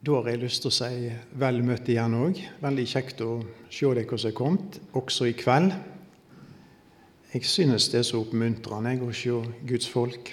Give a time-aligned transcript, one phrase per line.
[0.00, 2.38] Da har jeg lyst til å si vel møtt igjen òg.
[2.62, 3.34] Veldig kjekt å
[3.68, 5.74] se dere som er kommet, også i kveld.
[7.34, 9.36] Jeg synes det er så oppmuntrende å se
[9.68, 10.32] Guds folk.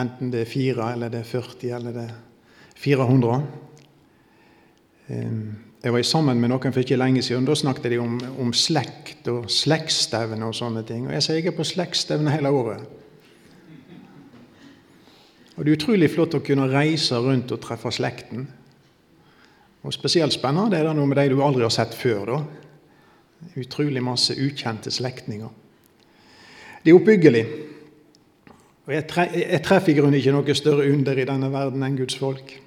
[0.00, 2.16] Enten det er fire, eller det er 40, eller det er
[2.80, 3.44] 400.
[5.84, 7.44] Jeg var sammen med noen for ikke lenge siden.
[7.44, 11.04] Da snakket de om, om slekt og slektstevne og sånne ting.
[11.10, 13.03] Og jeg sier jeg er på slektstevne hele året.
[15.54, 18.48] Og Det er utrolig flott å kunne reise rundt og treffe slekten.
[19.84, 22.24] Og Spesielt spennende er det noe med de du aldri har sett før.
[22.26, 22.40] da.
[23.60, 25.48] Utrolig masse ukjente slektninger.
[26.82, 27.44] Det er oppbyggelig.
[28.86, 31.96] Og Jeg, tre jeg treffer i grunnen ikke noe større under i denne verden enn
[31.96, 32.60] Guds folk.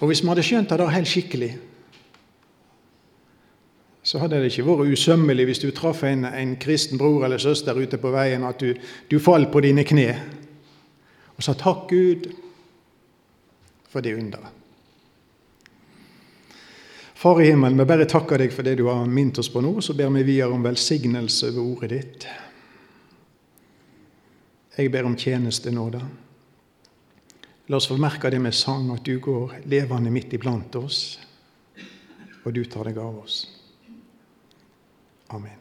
[0.00, 1.54] Og Hvis vi hadde skjønt det helt skikkelig,
[4.10, 7.78] så hadde det ikke vært usømmelig hvis du traff en, en, kristen bror eller søster
[7.78, 8.72] ute på veien, at du,
[9.06, 10.08] du falt på dine kne
[11.36, 12.26] og sa 'takk, Gud',
[13.88, 14.50] for det underet.
[17.14, 19.76] Far i himmelen, vi bare takker deg for det du har minnet oss på nå,
[19.80, 22.26] så ber vi videre om velsignelse over ordet ditt.
[24.76, 26.02] Jeg ber om tjenestenåde.
[27.68, 31.20] La oss få merke det med sang, at du går levende midt iblant oss,
[32.42, 33.59] og du tar deg av oss.
[35.30, 35.60] Amen.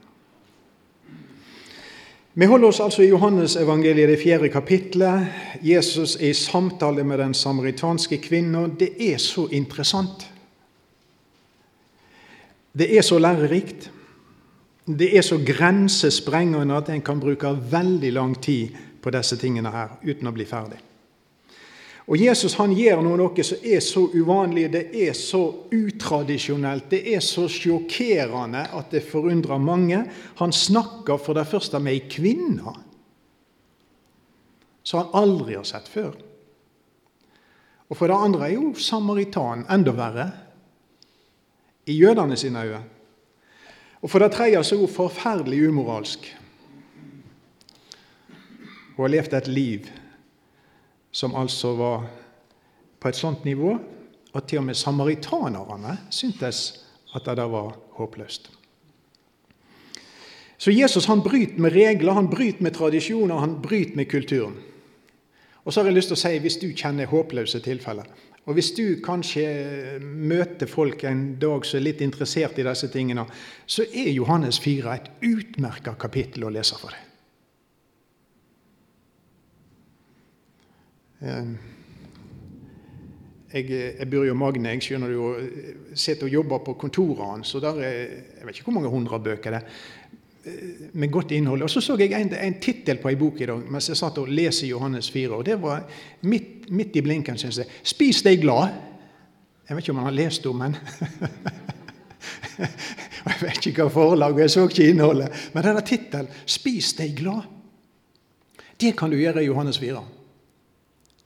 [2.33, 5.27] Vi holder oss altså i Johannesevangeliet, det fjerde kapitlet.
[5.65, 8.75] Jesus er i samtale med den samaritanske kvinnen.
[8.79, 10.29] Det er så interessant.
[12.71, 13.91] Det er så lærerikt.
[14.85, 19.97] Det er så grensesprengende at en kan bruke veldig lang tid på disse tingene her
[20.03, 20.79] uten å bli ferdig.
[22.09, 27.03] Og Jesus han gjør noe, noe som er så uvanlig, det er så utradisjonelt, det
[27.13, 30.01] er så sjokkerende at det forundrer mange.
[30.41, 32.73] Han snakker for det første med ei kvinne
[34.81, 36.15] som han aldri har sett før.
[37.89, 40.25] Og for det andre er jo samaritan enda verre
[41.89, 42.81] i jødene sine øyne.
[44.01, 46.25] Og for det tredje så er hun forferdelig umoralsk.
[48.95, 49.89] Hun har levd et liv
[51.11, 52.05] som altså var
[52.99, 53.77] på et sånt nivå
[54.35, 58.51] at til og med samaritanerne syntes at det der var håpløst.
[60.57, 64.57] Så Jesus han bryter med regler, han bryter med tradisjoner, han bryter med kulturen.
[65.63, 68.07] Og så har jeg lyst til å si, hvis du kjenner håpløse tilfeller,
[68.49, 69.45] og hvis du kanskje
[70.01, 73.27] møter folk en dag som er litt interessert i disse tingene,
[73.69, 77.03] så er Johannes 4 et utmerka kapittel å lese for deg.
[77.03, 77.05] Eh,
[83.53, 83.69] jeg,
[83.99, 85.29] jeg bor jo Magne, jeg skjønner jo,
[85.97, 87.55] sitter og jobber på kontoret hans.
[87.55, 87.95] og der er,
[88.37, 89.65] Jeg vet ikke hvor mange hundre bøker det er
[90.45, 91.61] eh, med godt innhold.
[91.61, 94.17] Og Så så jeg en, en tittel på ei bok i dag mens jeg satt
[94.17, 95.31] og leste Johannes 4.
[95.31, 95.83] og Det var
[96.21, 97.67] midt, midt i blinken, syns jeg.
[97.83, 98.69] 'Spis deg glad'.
[99.69, 100.75] Jeg vet ikke om han har lest om men
[103.29, 105.51] Jeg vet ikke hva forlaget jeg så ikke innholdet.
[105.53, 107.47] Men denne tittelen 'Spis deg glad',
[108.81, 110.18] det kan du gjøre i Johannes 4.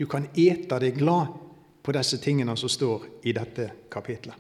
[0.04, 1.32] Du kan ete deg glad
[1.84, 4.36] på disse tingene som står i dette kapitlet.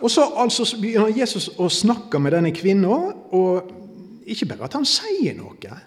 [0.00, 3.72] Og Så altså begynner Jesus å snakke med denne kvinnen, og
[4.28, 5.78] ikke bare at han sier noe.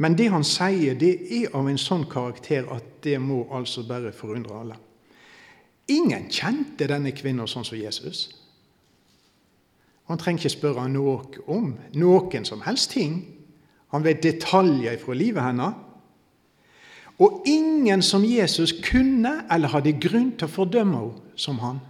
[0.00, 4.12] Men det han sier, det er av en sånn karakter at det må altså bare
[4.16, 4.76] forundre alle.
[5.88, 8.28] Ingen kjente denne kvinnen sånn som Jesus.
[10.08, 13.39] Han trenger ikke spørre noe om noen som helst ting.
[13.90, 15.74] Han vet detaljer fra livet hennes.
[17.20, 21.82] Og ingen som Jesus kunne eller hadde grunn til å fordømme henne som han.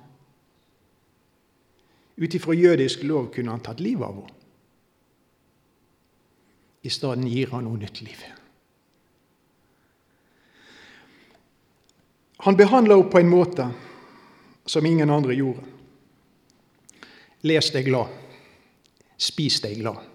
[2.21, 4.37] Ut ifra jødisk lov kunne han tatt livet av henne.
[6.83, 8.25] I stedet gir han henne nytt liv.
[12.41, 13.69] Han behandler henne på en måte
[14.67, 15.67] som ingen andre gjorde.
[17.47, 18.11] Les deg glad.
[19.21, 20.10] Spis deg glad.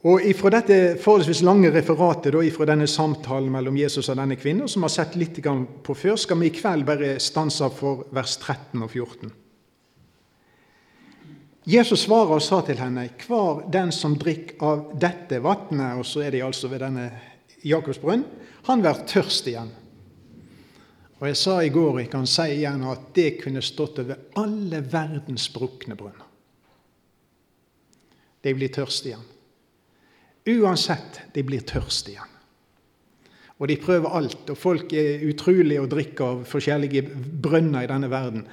[0.00, 4.68] Og Fra dette forholdsvis lange referatet da, fra denne samtalen mellom Jesus og denne kvinnen,
[4.68, 8.38] som vi har sett litt på før, skal vi i kveld bare stanse for vers
[8.38, 9.32] 13 og 14.
[11.68, 16.22] Jesus svarer og sa til henne, 'Hver den som drikker av dette vannet', og så
[16.22, 17.10] er de altså ved denne
[17.62, 18.24] Jakobsbrunn,
[18.64, 19.74] 'han blir tørst igjen'.
[21.20, 24.80] Og Jeg sa i går, jeg kan si igjen, at det kunne stått over alle
[24.80, 26.26] verdens brukne brønner.
[28.42, 29.39] De blir tørst igjen.
[30.48, 32.30] Uansett, de blir tørst igjen.
[33.60, 37.02] Og de prøver alt, og folk er utrolige og drikker av forskjellige
[37.44, 38.46] brønner i denne verden.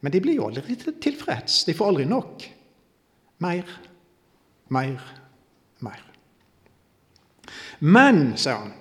[0.00, 1.64] Men de blir jo aldri tilfreds.
[1.68, 2.46] De får aldri nok.
[3.44, 3.68] Mer,
[4.72, 5.04] mer,
[5.84, 6.00] mer.
[7.84, 8.72] Men, sier han,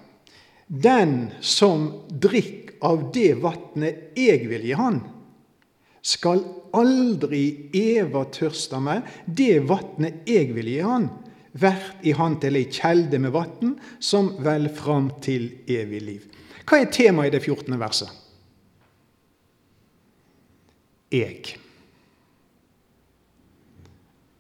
[0.67, 5.01] den som drikker av det vatnet jeg vil gi han,
[6.03, 6.41] skal
[6.75, 9.07] aldri eva tørste meg.
[9.23, 11.07] Det vatnet jeg vil gi han,
[11.53, 16.23] vært i han til ei kjelde med vann som vel fram til evig liv.
[16.63, 17.77] Hva er temaet i det 14.
[17.79, 18.09] verset?
[21.13, 21.59] Jeg.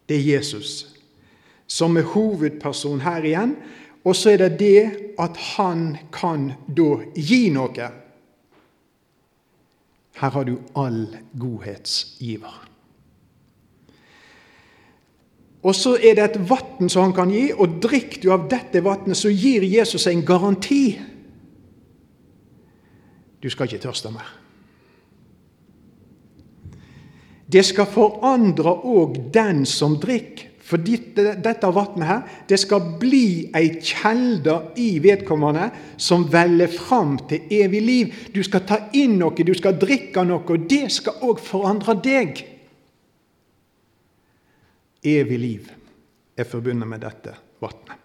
[0.09, 0.93] Det er Jesus
[1.73, 3.55] som er hovedperson her igjen.
[4.03, 7.89] Og så er det det at han kan da gi noe.
[10.19, 11.07] Her har du all
[11.39, 12.72] godhetsgiver.
[15.63, 18.83] Og så er det et vann som han kan gi, og drikker du av dette
[18.83, 20.85] vannet, så gir Jesus en garanti.
[23.39, 24.27] Du skal ikke tørste mer.
[27.53, 30.49] Det skal forandre òg den som drikker.
[30.63, 35.67] For dette, dette vannet her, det skal bli ei kjelde i vedkommende
[35.99, 38.13] som veller fram til evig liv.
[38.31, 42.39] Du skal ta inn noe, du skal drikke noe, og det skal òg forandre deg.
[45.03, 45.71] Evig liv
[46.37, 47.99] er forbundet med dette vannet.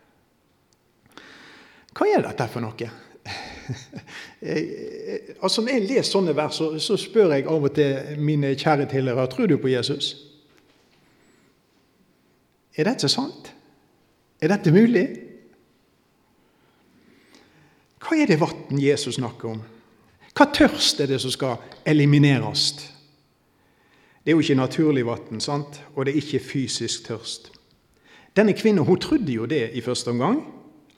[1.98, 2.90] Hva er dette for noe?
[5.42, 8.88] altså Når jeg leser sånne vers, så, så spør jeg av og til mine kjære
[8.92, 10.12] tilhørere tror du på Jesus.
[12.78, 13.50] Er dette sant?
[14.38, 15.06] Er dette mulig?
[17.98, 19.64] Hva er det vann Jesus snakker om?
[20.38, 21.58] Hva tørst er det som skal
[21.88, 22.70] elimineres?
[24.28, 25.62] Det er jo ikke naturlig vann,
[25.96, 27.46] og det er ikke fysisk tørst.
[28.36, 30.42] Denne kvinnen hun trodde jo det i første omgang,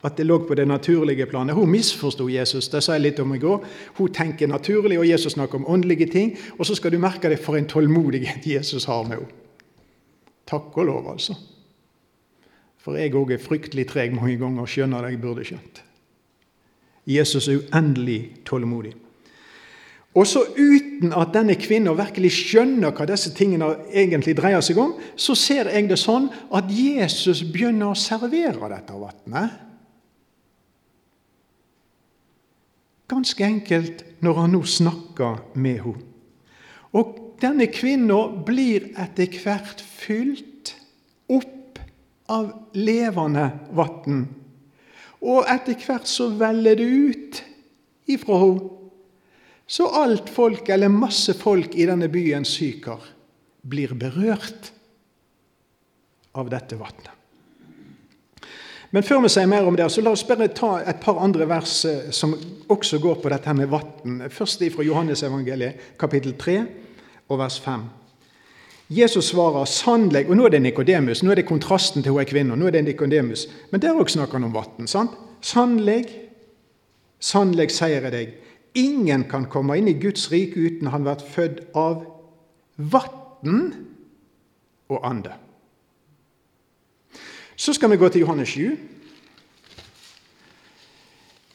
[0.03, 1.55] at det lå på det naturlige planet.
[1.55, 2.69] Hun misforsto Jesus.
[2.69, 3.65] det sa jeg litt om i går.
[3.95, 6.39] Hun tenker naturlig, og Jesus snakker om åndelige ting.
[6.59, 9.31] Og så skal du merke deg for en tålmodighet Jesus har med henne.
[10.47, 11.35] Takk og lov, altså.
[12.79, 15.83] For jeg òg er fryktelig treg mange ganger og skjønner det jeg burde skjønt.
[17.07, 18.97] Jesus er uendelig tålmodig.
[20.19, 24.97] Og så uten at denne kvinnen virkelig skjønner hva disse tingene egentlig dreier seg om,
[25.15, 29.55] så ser jeg det sånn at Jesus begynner å servere dette vannet.
[33.11, 36.07] Ganske enkelt når han nå snakker med henne.
[36.91, 40.75] Og denne kvinnen blir etter hvert fylt
[41.31, 41.79] opp
[42.31, 43.47] av levende
[43.79, 44.25] vann.
[45.23, 47.43] Og etter hvert så veller det ut
[48.11, 48.80] ifra henne.
[49.71, 53.05] Så alt folk, eller masse folk i denne byen Sykar,
[53.63, 54.73] blir berørt
[56.35, 57.13] av dette vannet.
[58.91, 61.47] Men før vi sier mer om det, så la oss bare ta et par andre
[61.47, 62.35] vers eh, som
[62.67, 64.25] også går på dette med vann.
[64.35, 66.57] Først fra Johannesevangeliet, kapittel 3,
[67.31, 67.87] og vers 5.
[68.91, 71.23] Jesus svarer sannelig Og nå er det Nikodemus.
[71.23, 72.59] Nå er det kontrasten til hun er kvinne.
[72.59, 73.47] Nå er det Nikodemus.
[73.71, 74.91] Men der òg snakker han om vann.
[75.41, 76.03] Sannelig,
[77.23, 78.33] sannelig sier jeg deg,
[78.75, 82.05] ingen kan komme inn i Guds rike uten han vært født av
[82.77, 83.63] vann
[84.91, 85.35] og ande.
[87.57, 88.77] Så skal vi gå til Johannes 7.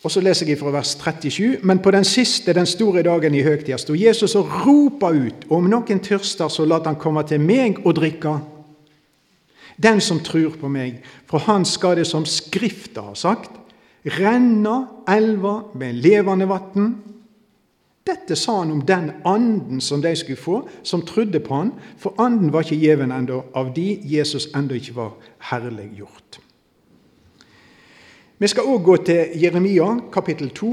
[0.05, 3.41] Og så leser jeg fra vers 37.: Men på den siste, den store dagen i
[3.41, 7.81] høgtida, sto Jesus og ropa ut:" Om noen tørster, så lat han komme til meg
[7.85, 8.37] og drikke.
[9.81, 13.51] Den som tror på meg, for han skal det som Skrifta har sagt,
[14.05, 17.01] renne elva med levende vann.
[18.05, 22.13] Dette sa han om den anden som de skulle få, som trodde på han, for
[22.21, 25.15] anden var ikke gjeven ennå av de Jesus ennå ikke var
[25.49, 26.37] herliggjort.
[28.37, 30.69] Vi skal òg gå til Jeremia kapittel 2.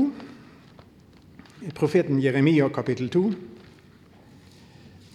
[1.79, 3.25] Profeten Jeremia kapittel 2.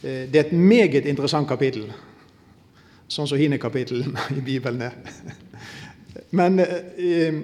[0.02, 1.92] Eh, det er et meget interessant kapittel,
[3.08, 4.98] sånn som hinekapitlene i Bibelen er.
[6.32, 7.44] Men eh,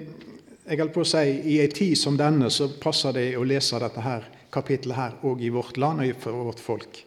[0.64, 3.78] jeg holdt på å si, i ei tid som denne så passer det å lese
[3.82, 7.00] dette her, kapittelet her òg i vårt land og for vårt folk.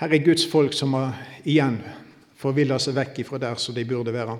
[0.00, 1.78] Her er Guds folk som har igjen
[2.40, 4.36] forvilla seg vekk ifra der som de burde være.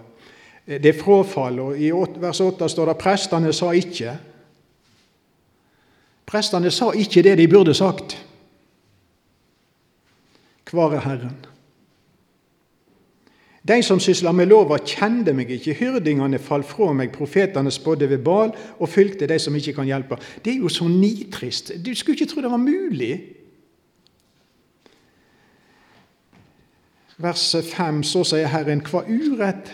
[0.64, 1.58] Det er frafall.
[1.60, 4.16] og I vers 8 står det prestene sa ikke.
[6.30, 8.16] Prestene sa ikke det de burde sagt.
[10.70, 11.34] Hvor er Herren?
[13.68, 15.74] De som sysla med lova, kjente meg ikke.
[15.76, 20.16] Hyrdingene falt fra meg, profetene spådde ved bal og fulgte de som ikke kan hjelpe.
[20.44, 21.74] Det er jo så nitrist.
[21.84, 23.12] Du skulle ikke tro det var mulig.
[27.20, 29.68] Vers 5, så sier Herren, hva urett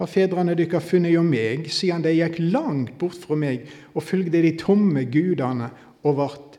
[0.00, 4.42] har fedrene dykkar funnet jo meg, siden de gikk langt bort fra meg og fulgte
[4.42, 5.70] de tomme gudene
[6.02, 6.58] og vart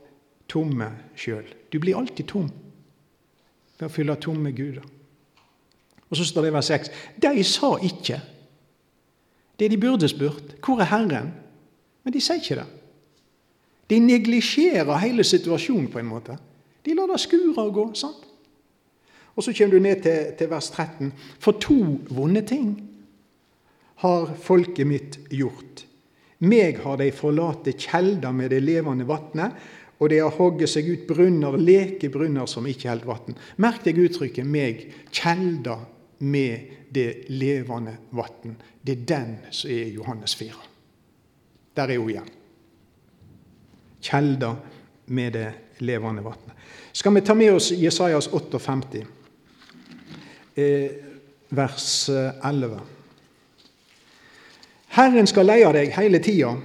[0.51, 0.88] tomme
[1.19, 1.43] sjøl.
[1.73, 2.47] Du blir alltid tom
[3.81, 4.85] ved å fylle tomme guder.
[6.11, 6.91] Og så står det i vers 6.:
[7.23, 8.21] De sa ikke.
[9.59, 10.55] det de burde spurt.
[10.65, 11.33] Hvor er Herren?
[12.03, 12.65] Men de sier ikke det.
[13.89, 16.37] De neglisjerer hele situasjonen på en måte.
[16.85, 17.93] De lar det skure og gå.
[17.93, 18.27] sant?
[19.35, 21.13] Og så kommer du ned til, til vers 13.
[21.39, 22.73] For to vonde ting
[24.01, 25.85] har folket mitt gjort.
[26.41, 29.53] Meg har de forlate kjelder med det levende vatnet,
[30.01, 33.37] og de har hogget seg ut brunner, lekebrunner som ikke holder vann.
[33.61, 35.85] Merk deg uttrykket 'meg', kjelder
[36.21, 38.55] med det levende vann.
[38.81, 40.53] Det er den som er i Johannes 4.
[41.75, 42.29] Der er hun igjen.
[44.01, 44.55] Kjelder
[45.05, 46.57] med det levende vannet.
[46.91, 49.05] Skal vi ta med oss Jesajas 58,
[50.55, 50.91] eh,
[51.49, 52.75] vers 11?
[52.75, 52.81] Eh,
[54.91, 56.55] Herren skal leie deg hele tida.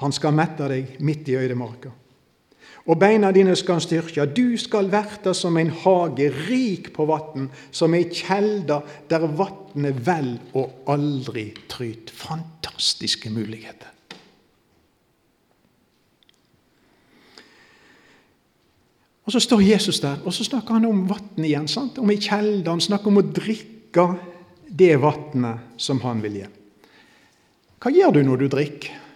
[0.00, 1.90] Han skal mette deg midt i øydemarka.
[2.90, 4.24] Og beina dine skal han styrke.
[4.34, 8.80] Du skal verte som en hage, rik på vann, som ei kjelde
[9.10, 12.10] der vannet vel og aldri tryt.
[12.10, 13.92] Fantastiske muligheter.
[19.24, 21.68] Og Så står Jesus der, og så snakker han om vann igjen.
[21.68, 21.98] Sant?
[22.02, 22.70] Om ei kjelde.
[22.70, 24.08] Han snakker om å drikke
[24.66, 26.48] det vannet som han vil gi.
[27.78, 29.09] Hva gjør du når du drikker?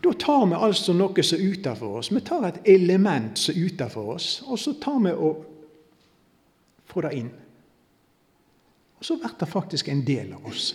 [0.00, 2.08] Da tar vi altså noe som er utenfor oss.
[2.12, 5.42] Vi tar et element som er utenfor oss, og så tar vi og
[6.90, 7.32] får det inn.
[9.00, 10.70] Og så blir det faktisk en del av oss.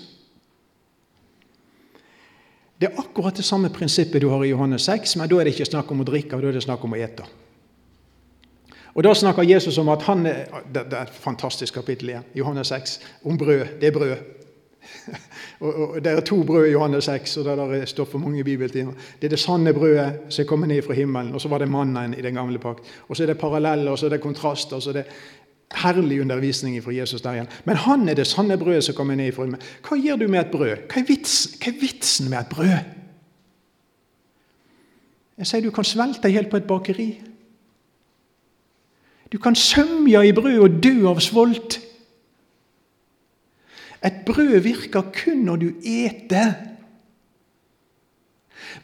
[2.78, 5.56] Det er akkurat det samme prinsippet du har i Johannes 6, men da er det
[5.56, 7.26] ikke snakk om å drikke, da er det snakk om å ete.
[8.96, 12.68] Og Da snakker Jesus om at han er, Det er et fantastisk kapittel igjen, Johannes
[12.68, 13.80] 6, om brød.
[13.82, 14.45] Det er brød.
[15.66, 18.94] og, og, Det er to brød i Johannes 6, og der står for mange bibeltimer.
[19.22, 21.70] Det er det sanne brødet som er kommet ned fra himmelen, og så var det
[21.72, 22.84] mannen i den gamle pakt.
[23.08, 24.76] Og så er det paralleller, og så er det kontraster.
[24.76, 25.06] og så er det
[25.76, 27.48] Herlig undervisning fra Jesus der igjen.
[27.66, 29.64] Men han er det sanne brødet som kommer ned fra himmelen.
[29.88, 30.76] Hva gjør du med et brød?
[30.92, 32.78] Hva er, vitsen, Hva er vitsen med et brød?
[35.38, 37.10] Jeg sier du kan svelte helt på et bakeri.
[39.34, 41.80] Du kan sømja i brød og dø av svolt.
[44.04, 46.54] Et brød virker kun når du eter.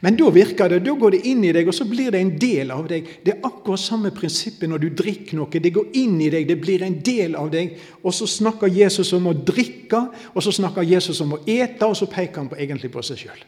[0.00, 2.32] Men da virker det, da går det inn i deg, og så blir det en
[2.40, 3.06] del av deg.
[3.22, 5.62] Det er akkurat samme prinsippet når du drikker noe.
[5.62, 7.76] Det går inn i deg, det blir en del av deg.
[8.02, 10.00] Og så snakker Jesus om å drikke,
[10.32, 13.26] og så snakker Jesus om å ete, og så peker han på, egentlig på seg
[13.26, 13.44] sjøl.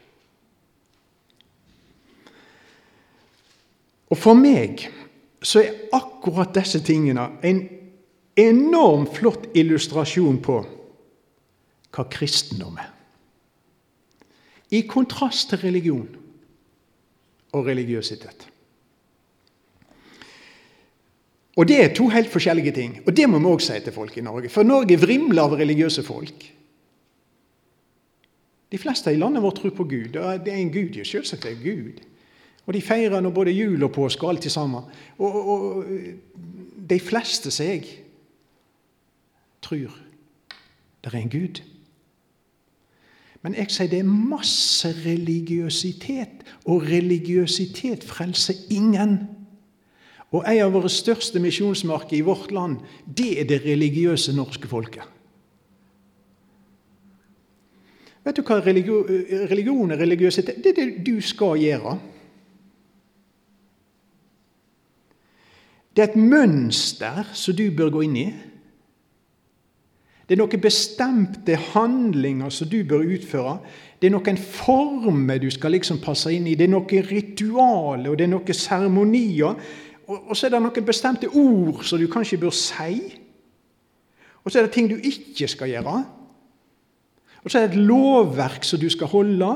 [4.12, 4.86] Og for meg
[5.44, 7.64] så er akkurat disse tingene en
[8.38, 10.60] enormt flott illustrasjon på
[11.94, 12.90] hva kristendom er.
[14.74, 16.08] I kontrast til religion
[17.54, 18.48] og religiøsitet.
[21.56, 22.98] Og Det er to helt forskjellige ting.
[23.06, 24.48] Og det må vi òg si til folk i Norge.
[24.50, 26.48] For Norge vrimler av religiøse folk.
[28.72, 30.08] De fleste i landet vårt tror på Gud.
[30.16, 31.04] Det er en Gud, jo.
[31.22, 32.00] det er Gud.
[32.66, 34.82] Og de feirer nå både jul og påske, og alt sammen.
[35.18, 35.84] Og, og, og
[36.90, 37.86] de fleste seg
[39.62, 39.94] tror
[41.04, 41.60] det er en Gud.
[43.44, 49.18] Men jeg sier det er masse religiøsitet, og religiøsitet frelser ingen.
[50.32, 55.04] Og en av våre største misjonsmarker i vårt land, det er det religiøse norske folket.
[58.24, 61.98] Vet du hva religion og religiøsitet Det er det du skal gjøre.
[65.94, 68.26] Det er et mønster som du bør gå inn i.
[70.24, 73.58] Det er noen bestemte handlinger som du bør utføre.
[74.00, 76.56] Det er noen former du skal liksom passe inn i.
[76.56, 79.60] Det er noen ritualer og det er noen seremonier.
[80.08, 82.98] Og så er det noen bestemte ord som du kanskje bør si.
[84.44, 86.00] Og så er det ting du ikke skal gjøre.
[87.44, 89.54] Og så er det et lovverk som du skal holde.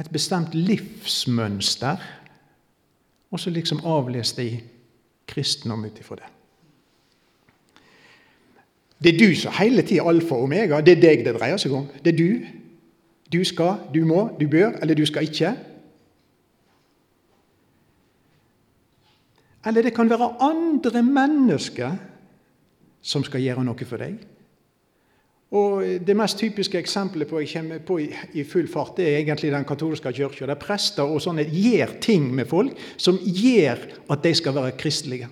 [0.00, 2.00] Et bestemt livsmønster
[3.30, 3.80] og så liksom
[4.36, 4.60] det i
[5.26, 6.39] kristendom ut ifra det.
[9.02, 10.80] Det er du som hele tida alfa og omega.
[10.84, 11.86] Det er deg det dreier seg om.
[12.04, 12.46] Det er du.
[13.32, 15.54] Du skal, du må, du bør, eller du skal ikke.
[19.66, 21.96] Eller det kan være andre mennesker
[23.00, 24.18] som skal gjøre noe for deg.
[25.50, 29.50] Og Det mest typiske eksempelet på jeg kommer på i, full fart, det er egentlig
[29.52, 30.46] den katolske kirka.
[30.46, 35.28] Der prester og sånne gjør ting med folk som gjør at de skal være kristelige.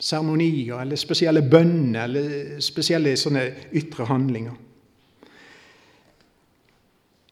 [0.00, 3.44] Seremonier eller spesielle bønner eller spesielle sånne
[3.76, 4.56] ytre handlinger.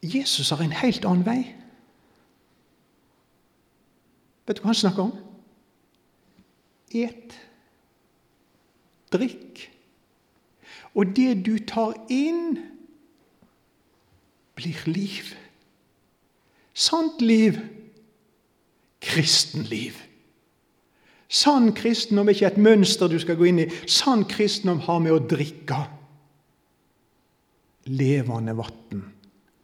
[0.02, 1.40] Jesus har en helt annen vei.
[4.46, 5.16] Vet du hva han snakker om?
[6.94, 7.34] Et
[9.12, 9.64] drikk.
[10.94, 12.58] Og det du tar inn,
[14.58, 15.34] blir liv.
[16.74, 17.58] Sant liv.
[19.00, 19.98] Kristenliv.
[21.28, 23.68] Sann kristendom er ikke et mønster du skal gå inn i.
[23.86, 25.82] Sann kristendom har med å drikke
[27.92, 29.04] levende vann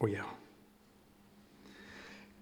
[0.00, 0.30] å gjøre.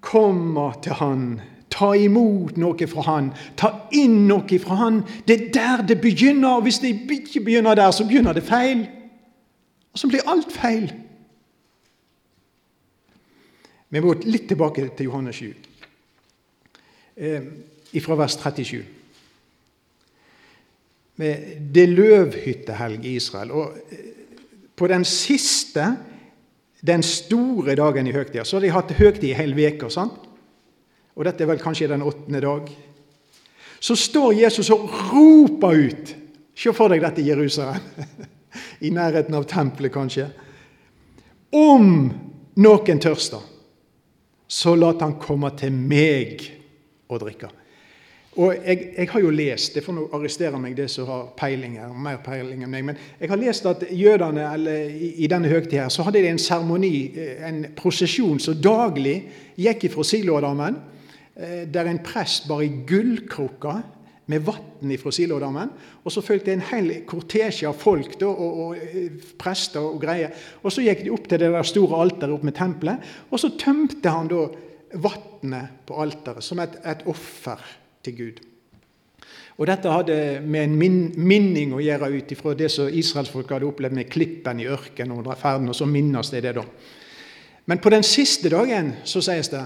[0.02, 1.26] Komme til Han,
[1.70, 5.02] ta imot noe fra Han, ta inn noe fra Han.
[5.26, 6.56] Det er der det begynner.
[6.56, 8.82] og Hvis det ikke begynner der, så begynner det feil.
[9.92, 10.90] Og så blir alt feil.
[13.92, 15.54] Vi må litt tilbake til Johannes 7,
[17.16, 17.42] eh,
[18.00, 19.01] fra vers 37.
[21.22, 23.50] Det er løvhyttehelg i Israel.
[23.50, 23.98] og eh,
[24.76, 25.96] På den siste,
[26.86, 29.86] den store dagen i høgtida, så har de hatt høgtid i hele veka,
[31.14, 32.70] Og dette er vel kanskje den åttende dag.
[33.80, 36.14] Så står Jesus og roper ut.
[36.54, 37.80] Se for deg dette i Jerusalem.
[38.86, 40.28] I nærheten av tempelet, kanskje.
[41.52, 42.12] Om
[42.56, 43.40] noen tørster,
[44.48, 46.42] så lat han komme til meg
[47.08, 47.48] og drikke.
[48.40, 51.76] Og jeg, jeg, har jo lest Det får nå arrestere meg, det som har peiling
[51.76, 52.86] her, mer peiling enn meg.
[52.88, 56.40] Men jeg har lest at jødene eller i, i denne høytiden, så hadde de en
[56.40, 59.18] seremoni, eh, en prosesjon, som daglig
[59.60, 60.78] gikk fra Silodammen,
[61.36, 63.82] eh, der en prest bar i gullkrukker
[64.32, 65.74] med vann fra Silodammen.
[66.00, 70.32] Og så fulgte en hel kortesje av folk da, og, og, eh, prester og greier.
[70.64, 73.52] Og så gikk de opp til det der store alteret opp med tempelet, og så
[73.60, 74.46] tømte han da
[75.04, 77.60] vannet på alteret som et, et offer
[78.02, 78.40] til Gud.
[79.60, 83.68] Og Dette hadde med en min, minning å gjøre ut ifra det som israelsfolket hadde
[83.68, 86.64] opplevd med klippen i ørkenen under ferden, og så minnes de det da.
[87.70, 89.62] Men på den siste dagen så sies det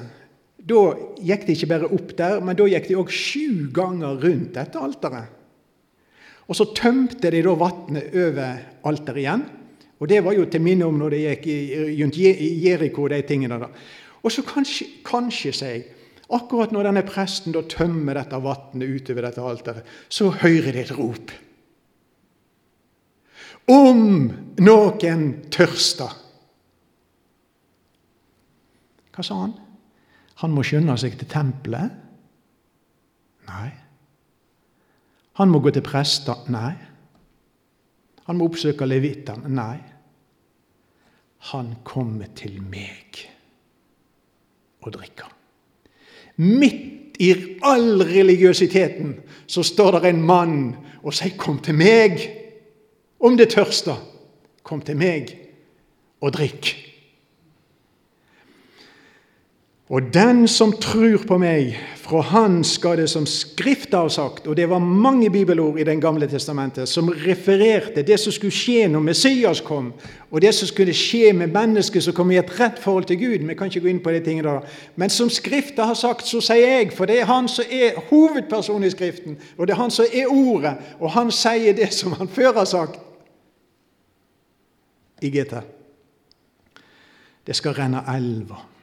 [0.66, 0.82] da
[1.22, 4.80] gikk de ikke bare opp der, men da gikk de òg sju ganger rundt dette
[4.82, 5.32] alteret.
[6.46, 9.44] Og så tømte de da vannet over alteret igjen.
[9.96, 11.46] Og det var jo til minne om når de gikk
[12.02, 13.58] rundt Jeriko de tingene.
[13.62, 13.70] da.
[14.22, 15.86] Og så kanskje, kanskje sier jeg,
[16.34, 20.94] Akkurat når denne presten da tømmer dette vannet utover dette alteret, så hører de et
[20.96, 21.34] rop.
[23.70, 24.02] Om
[24.62, 25.22] noen
[25.54, 26.22] tørster
[29.16, 29.54] Hva sa han?
[30.42, 31.94] Han må skynde seg til tempelet?
[33.48, 33.70] Nei.
[35.40, 36.42] Han må gå til prester?
[36.52, 36.74] Nei.
[38.26, 39.48] Han må oppsøke levittene?
[39.56, 39.78] Nei.
[41.52, 43.22] Han kommer til meg
[44.84, 45.35] og drikker.
[46.36, 47.32] Midt i
[47.64, 49.14] all religiøsiteten
[49.46, 52.28] så står det en mann og sier 'Kom til meg'.
[53.20, 53.96] Om det tørster,
[54.62, 55.38] kom til meg
[56.20, 56.85] og drikk.
[59.88, 64.56] Og den som tror på meg, fra han skal det som Skrifta har sagt Og
[64.58, 69.04] det var mange bibelord i Den gamle testamentet som refererte det som skulle skje når
[69.06, 69.92] Messias kom,
[70.30, 73.46] og det som skulle skje med mennesket som kom i et rett forhold til Gud.
[73.46, 74.76] Vi kan ikke gå inn på de tingene da.
[74.96, 78.86] Men som Skrifta har sagt, så sier jeg, for det er han som er hovedpersonen
[78.86, 82.28] i Skriften, og det er han som er Ordet, og han sier det som han
[82.28, 82.98] før har sagt
[85.22, 85.60] i GT.
[87.46, 88.75] Det skal renne elver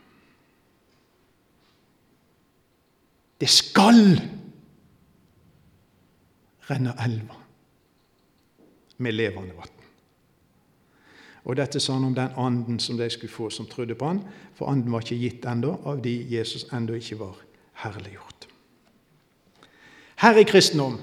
[3.43, 4.21] Det skal
[6.69, 7.39] renne elver
[9.03, 9.82] med levende vann.
[11.43, 14.21] Og Dette sa han om den anden som de skulle få som trodde på han,
[14.56, 17.43] for anden var ikke gitt ennå av de Jesus ennå ikke var
[17.84, 18.47] herliggjort.
[20.23, 20.99] Her er kristendom.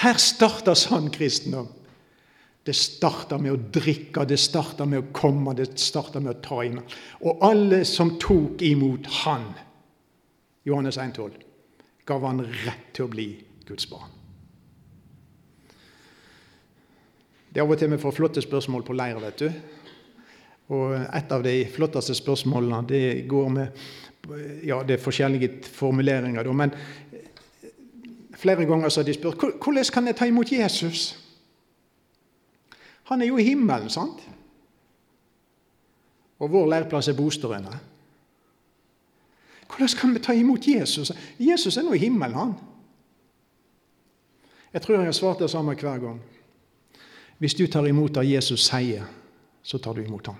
[0.00, 1.68] Her starter sann kristendom.
[2.64, 6.64] Det starter med å drikke, det starter med å komme, det starter med å ta
[6.64, 6.80] inn.
[7.20, 9.50] Og alle som tok imot Han,
[10.70, 11.36] Johannes 1,12
[12.06, 13.28] gav han rett til å bli
[13.66, 14.16] Guds barn.
[17.50, 19.48] Det er av og til vi får flotte spørsmål på leir, vet du.
[20.70, 23.82] Og et av de flotteste spørsmålene det går med
[24.62, 26.74] Ja, det er forskjellige formuleringer, da, men
[28.36, 31.16] flere ganger har de spurt hvordan kan jeg ta imot Jesus.
[33.10, 34.20] Han er jo i himmelen, sant?
[36.38, 37.80] Og vår leirplass er Bosterøyene.
[39.70, 41.12] Hvordan kan vi ta imot Jesus?
[41.38, 42.54] Jesus er nå i himmelen, han.
[44.72, 46.20] Jeg tror jeg har svart det samme hver gang.
[47.38, 49.06] Hvis du tar imot det Jesus sier,
[49.62, 50.36] så tar du imot han.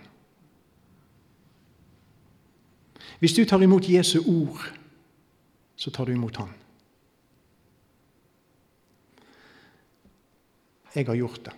[3.21, 4.61] Hvis du tar imot Jesu ord,
[5.77, 6.53] så tar du imot han.
[10.95, 11.53] Jeg har gjort det.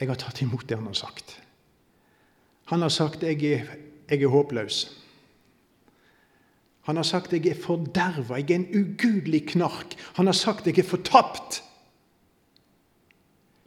[0.00, 1.40] Jeg har tatt imot det han har sagt.
[2.70, 4.96] Han har sagt jeg er jeg er håpløs.
[6.82, 9.96] Han har sagt 'jeg er forderva', 'jeg er en ugudelig knark'.
[10.14, 11.62] Han har sagt 'jeg er fortapt'.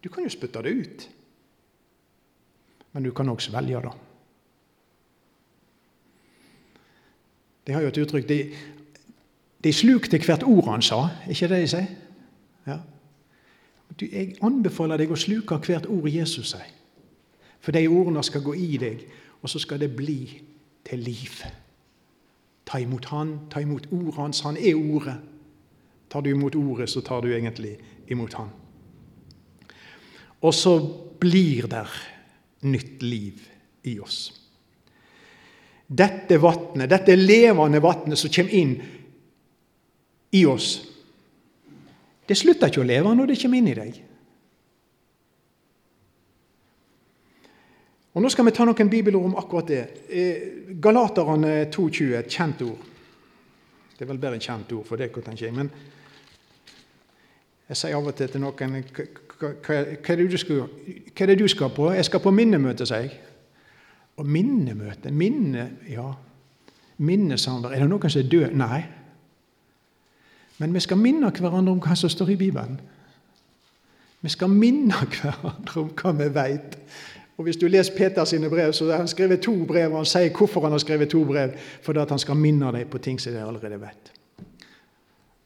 [0.04, 1.10] Du kan jo spytte det ut,
[2.94, 3.92] men du kan også velge det.
[7.68, 8.52] De har jo et uttrykk De,
[9.64, 11.88] de slukte hvert ord han sa, ikke det de sier?
[12.68, 12.78] Ja.
[14.02, 16.72] Jeg anbefaler deg å sluke hvert ord Jesus sier.
[17.64, 19.06] For de ordene skal gå i deg,
[19.44, 20.42] og så skal det bli
[20.88, 21.44] til liv.
[22.66, 24.40] Ta imot Han, ta imot ordet hans.
[24.48, 25.16] Han er ordet.
[26.10, 27.78] Tar du imot ordet, så tar du egentlig
[28.08, 28.50] imot Han.
[30.42, 30.78] Og så
[31.20, 31.92] blir der
[32.62, 33.44] nytt liv
[33.84, 34.32] i oss.
[35.88, 38.74] Dette vannet, dette levende vannet som kommer inn
[40.32, 40.70] i oss,
[42.28, 44.03] det slutter ikke å leve når det kommer inn i deg.
[48.14, 49.84] Og Nå skal vi ta noen bibelord om akkurat det.
[50.10, 52.90] Eh, Galaterne 2,20, et kjent ord.
[53.98, 55.56] Det er vel bedre kjent ord for det, tenker jeg.
[55.56, 55.72] Men
[57.70, 58.84] jeg sier av og til til noen
[59.44, 60.16] hva, er
[61.28, 61.90] det du skal på?
[61.92, 63.20] Jeg skal på minnemøte, sier jeg.
[64.18, 66.12] Og minnemøte Minne Ja,
[66.98, 67.74] minnesamvær.
[67.74, 68.54] Er det noen som er død?
[68.54, 68.84] Nei.
[70.62, 72.78] Men vi skal minne hverandre om hva som står i Bibelen.
[74.22, 76.78] Vi skal minne hverandre om hva vi veit.
[77.38, 80.06] Og Hvis du leser Peter sine brev, så har han skrevet to brev, og han
[80.06, 81.56] sier hvorfor han har skrevet to brev.
[81.82, 84.12] Fordi at han skal minne deg på ting som de allerede vet.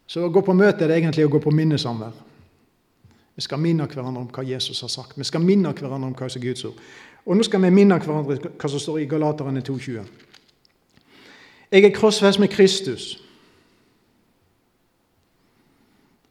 [0.06, 2.12] Så å gå på møte er egentlig å gå på minnesamvær.
[3.36, 5.18] Vi skal minne hverandre om hva Jesus har sagt.
[5.18, 6.80] Vi skal minne hverandre om hva som er Guds ord.
[7.24, 10.08] Og nå skal vi minne hverandre hva som står i Galaterne 2,20.
[11.70, 13.10] Jeg er krossfest med Kristus.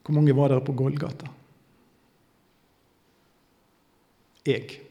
[0.02, 1.30] Hvor mange var dere på Golgata?
[4.46, 4.87] Jeg.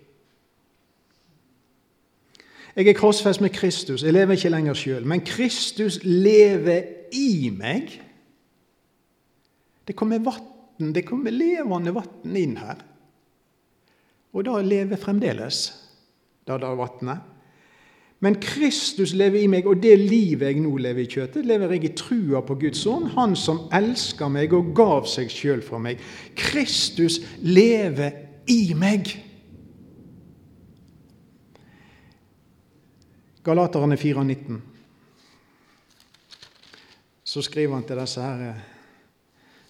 [2.77, 4.03] Jeg er krossfest med Kristus.
[4.03, 5.05] Jeg lever ikke lenger sjøl.
[5.05, 6.83] Men Kristus lever
[7.17, 7.95] i meg.
[9.87, 12.83] Det kommer vann, det kommer levende vann inn her.
[14.35, 15.63] Og da lever fremdeles
[16.45, 17.33] det der vannet.
[18.19, 21.83] Men Kristus lever i meg, og det livet jeg nå lever i kjøttet, lever jeg
[21.85, 26.01] i trua på Guds ånd, Han som elsker meg og gav seg sjøl for meg.
[26.35, 28.11] Kristus lever
[28.49, 29.26] i meg.
[33.47, 34.57] Galaterne 4,19.
[37.23, 38.57] Så skriver han til disse her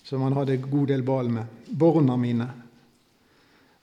[0.08, 1.52] som han hadde god del bal med.
[1.68, 2.48] Borna mine,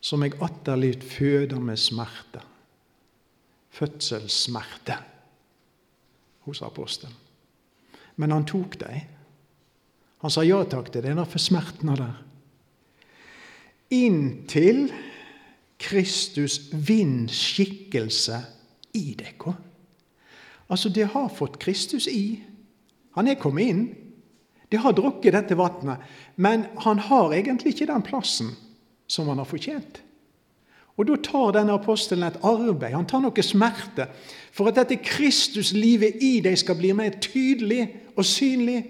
[0.01, 2.43] som jeg atterlyt føder med smerte.
[3.75, 4.97] Fødselssmerte
[6.49, 7.15] hos apostelen.
[8.17, 9.13] Men han tok dem.
[10.25, 12.17] Han sa ja takk til det, for smerten er der.
[13.95, 14.89] Inntil
[15.79, 18.41] Kristus vinner skikkelse
[18.99, 19.55] i dere.
[20.69, 22.43] Altså, det har fått Kristus i.
[23.15, 23.85] Han er kommet inn.
[24.73, 26.03] Det har drukket dette vannet.
[26.37, 28.55] Men han har egentlig ikke den plassen
[29.07, 30.01] som han har fortjent.
[30.97, 34.07] Og Da tar denne apostelen et arbeid, han tar noe smerte,
[34.55, 38.85] for at dette Kristuslivet i deg skal bli mer tydelig og synlig.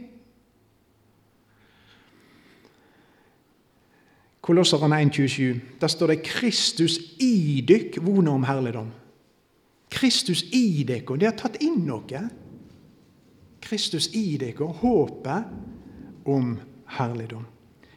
[4.45, 5.81] Kolosserne 1,27.
[5.81, 9.04] Der står det 'Kristus i dykk, vone om herligdom'.
[9.95, 11.17] Kristus i dere.
[11.19, 12.23] De har tatt inn noe.
[13.65, 16.57] Kristus i dere, håpet om
[16.99, 17.45] herligdom.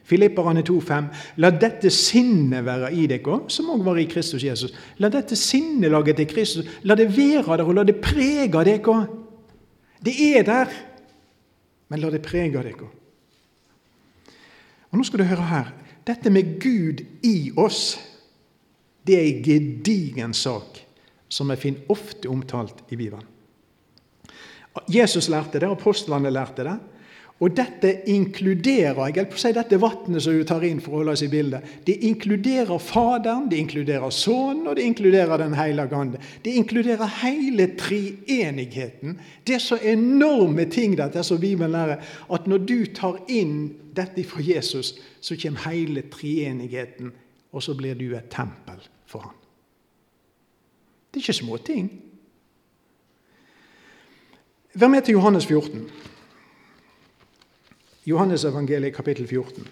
[0.08, 4.72] Filipperne 2,5.: La dette sinnet være i dere, som òg var i Kristus Jesus.
[5.02, 9.00] La dette sinnelaget til Kristus la det være der, og la det prege dere.
[10.04, 10.72] Det er der,
[11.88, 12.88] men la det prege dere.
[14.88, 15.72] Og Nå skal du høre her.
[16.06, 17.98] Dette med Gud i oss,
[19.04, 20.87] det er ei gedigen sak
[21.28, 23.26] som jeg finner ofte omtalt i Bibelen.
[24.88, 26.78] Jesus lærte det, apostlene lærte det.
[27.38, 31.00] Og dette inkluderer jeg på å si dette vannet som du tar inn for å
[31.00, 35.94] holde oss i bildet, det inkluderer Faderen, det inkluderer Sønnen, og det inkluderer Den hellige
[35.94, 36.18] ande.
[36.42, 39.20] Det inkluderer hele treenigheten.
[39.46, 44.26] Det er så enorme ting dette som Bibelen lærer, at når du tar inn dette
[44.26, 47.14] fra Jesus, så kommer hele treenigheten,
[47.52, 49.37] og så blir du et tempel for ham.
[51.18, 51.86] Det er ikke småting.
[54.74, 55.80] Vær med til Johannes 14.
[58.06, 59.66] Johannes evangeliet kapittel 14.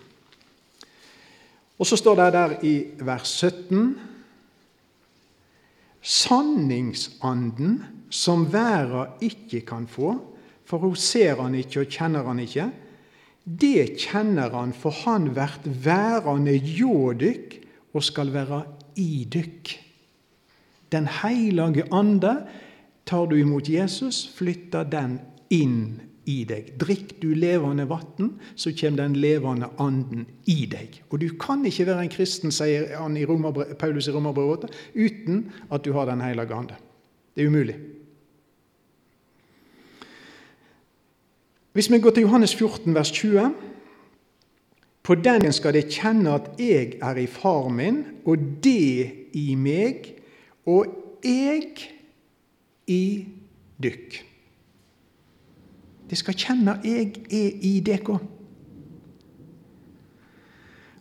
[1.78, 3.94] Og så står det der i vers 17
[6.02, 7.78] Sanningsanden
[8.10, 10.18] som verda ikke kan få,
[10.64, 12.70] for hun ser han ikke og kjenner han ikke,
[13.46, 17.60] det kjenner han, for han vert værende hjå dykk
[17.94, 18.64] og skal være
[18.98, 19.85] i dykk.
[20.92, 22.36] Den hellige ande,
[23.06, 25.18] tar du imot Jesus, flytter den
[25.50, 26.72] inn i deg.
[26.78, 31.00] Drikk du levende vann, så kommer den levende anden i deg.
[31.10, 33.26] Og du kan ikke være en kristen, sier i
[33.78, 36.74] Paulus i Romerbrevet 8, uten at du har Den hellige ande.
[37.34, 37.76] Det er umulig.
[41.72, 43.54] Hvis vi går til Johannes 14, vers 20
[45.02, 50.15] På den skal de kjenne at jeg er i far min, og det i meg,
[50.66, 50.86] og
[51.24, 51.74] jeg
[52.86, 53.26] i
[53.82, 54.16] dykk.
[56.10, 58.18] De skal kjenne jeg er i dere.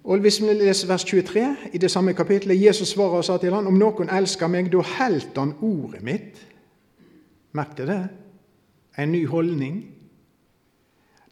[0.06, 3.54] Og Hvis vi leser vers 23 i det samme kapitlet, Jesus svarer og sa til
[3.54, 6.42] ham, om noen elsker meg, da heldt han ordet mitt.
[7.58, 8.10] Merk dere det?
[9.02, 9.95] En ny holdning.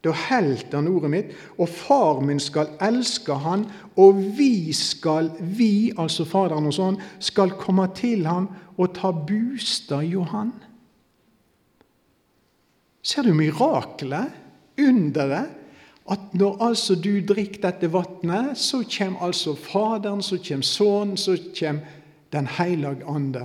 [0.04, 3.64] Da helt han ordet mitt, og far min skal elske han,
[3.96, 10.04] og vi skal, vi, altså Faderen og sånn, skal komme til ham og ta bostad
[10.10, 10.52] hjå han.
[13.04, 14.36] Ser du miraklet,
[14.80, 15.60] underet?
[16.12, 21.38] At når altså du drikker dette vannet, så kommer altså Faderen, så kommer Sønnen, så
[21.60, 22.00] kommer
[22.34, 23.44] Den hellige ande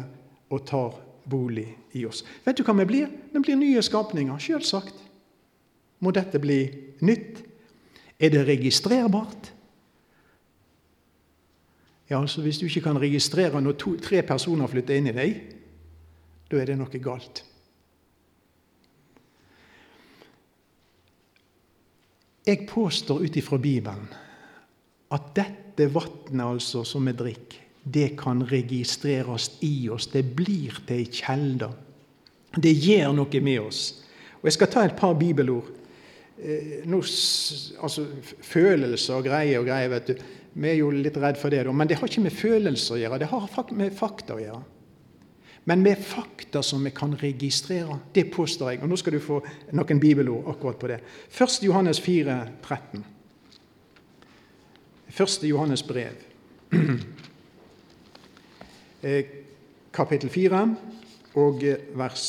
[0.50, 0.94] og tar
[1.28, 2.22] bolig i oss.
[2.44, 3.10] Vet du hva vi blir?
[3.34, 4.94] Vi blir nye skapninger, selvsagt.
[6.04, 6.62] Må dette bli
[7.06, 7.44] nytt?
[8.18, 9.52] Er det registrerbart?
[12.11, 15.38] Ja, altså Hvis du ikke kan registrere når to, tre personer flytter inn i deg,
[16.48, 17.44] da er det noe galt.
[22.48, 24.06] Jeg påstår ut ifra Bibelen
[25.12, 30.08] at dette vannet altså, som vi drikker, det kan registreres i oss.
[30.12, 31.68] Det blir til ei kjelde.
[32.56, 33.82] Det gjør noe med oss.
[34.40, 35.77] Og Jeg skal ta et par bibelord.
[36.38, 37.01] Eh, Nå,
[37.83, 38.07] altså,
[38.46, 40.27] følelser og greier og greier, vet du.
[40.59, 43.18] Vi er jo litt redd for det, men det har ikke med følelser å gjøre.
[43.22, 44.62] Det har med fakta å gjøre.
[45.68, 47.98] Men med fakta som vi kan registrere.
[48.14, 48.83] Det påstår jeg.
[48.83, 49.42] Og Nå skal du få
[49.77, 51.03] noen bibelord akkurat på det.
[51.29, 51.59] 1.
[51.66, 53.05] Johannes 4, 13.
[55.12, 55.44] 1.
[55.48, 56.24] Johannes brev,
[59.03, 59.31] eh,
[59.92, 60.62] kapittel 4
[61.40, 62.27] og eh, vers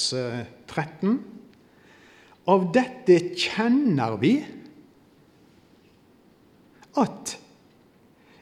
[0.67, 1.38] 13.
[2.47, 4.33] Av dette kjenner vi
[6.99, 7.35] at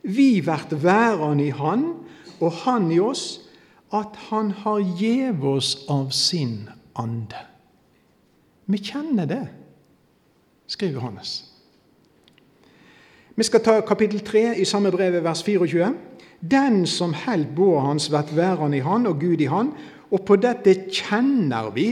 [0.08, 1.84] vi blir værende i Han,
[2.40, 3.42] og Han i oss,
[3.92, 7.40] at Han har gjev oss av sin ande.
[8.68, 9.44] Vi kjenner det,
[10.68, 11.44] skriver Johannes.
[13.36, 15.92] Vi skal ta kapittel 3 i samme brev, vers 24.
[16.42, 19.74] Den som held båa hans, blir værende i Han og Gud i Han,
[20.12, 21.92] og på dette kjenner vi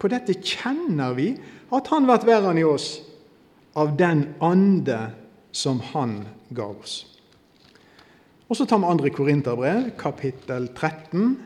[0.00, 1.34] På dette kjenner vi
[1.70, 2.88] at Han blir enn i oss
[3.78, 4.98] av den ande
[5.52, 6.22] som Han
[6.56, 7.04] gav oss.
[8.50, 9.14] Og så tar vi 2.
[9.14, 11.36] Korinterbrev, kapittel 13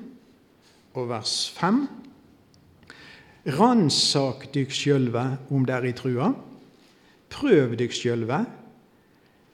[0.94, 1.82] og vers 5.
[3.58, 6.30] Ransak dykk sjølve om det er i trua.
[7.34, 8.38] Prøv dykk sjølve.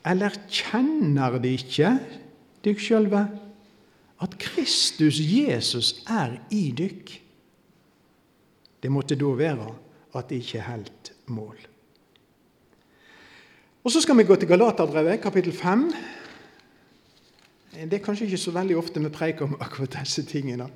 [0.06, 1.96] Eller kjenner de ikke
[2.64, 3.24] dykk sjølve
[4.20, 7.16] at Kristus Jesus er i dykk?
[8.80, 9.68] Det måtte da være
[10.16, 11.58] at det ikke helt mål.
[13.84, 15.92] Og Så skal vi gå til Galaterbrevet, kapittel 5
[17.70, 20.66] det er kanskje ikke så veldig ofte vi preiker om akkurat disse tingene.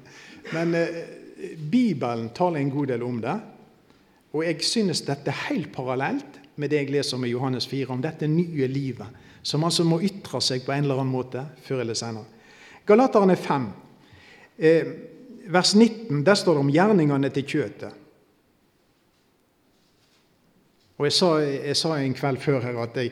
[0.55, 1.03] Men eh,
[1.71, 3.35] Bibelen taler en god del om det.
[4.33, 8.03] Og jeg synes dette er helt parallelt med det jeg leser i Johannes 4, om
[8.03, 9.07] dette nye livet,
[9.43, 12.25] som altså må ytre seg på en eller annen måte før eller senere.
[12.87, 13.67] Galaterne 5,
[14.59, 14.93] eh,
[15.53, 18.01] vers 19, der står det om gjerningene til kjøtet.
[20.99, 23.11] Og jeg sa, jeg sa, en kveld før her at jeg,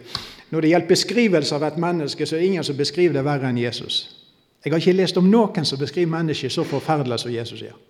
[0.50, 3.50] når det gjelder beskrivelse av et menneske, så er det ingen som beskriver det verre
[3.50, 4.04] enn Jesus.
[4.64, 7.80] Jeg har ikke lest om noen som beskriver mennesket så forferdelig som Jesus gjør.